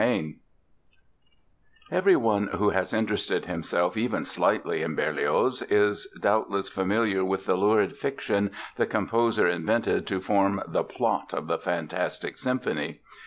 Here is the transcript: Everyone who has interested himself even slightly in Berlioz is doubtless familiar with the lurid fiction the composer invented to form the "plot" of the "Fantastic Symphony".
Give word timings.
Everyone 1.91 2.47
who 2.55 2.71
has 2.71 2.91
interested 2.91 3.45
himself 3.45 3.95
even 3.95 4.25
slightly 4.25 4.81
in 4.81 4.95
Berlioz 4.95 5.61
is 5.61 6.07
doubtless 6.19 6.69
familiar 6.69 7.23
with 7.23 7.45
the 7.45 7.55
lurid 7.55 7.95
fiction 7.95 8.49
the 8.77 8.87
composer 8.87 9.47
invented 9.47 10.07
to 10.07 10.19
form 10.19 10.59
the 10.67 10.83
"plot" 10.83 11.35
of 11.35 11.45
the 11.45 11.59
"Fantastic 11.59 12.39
Symphony". 12.39 13.01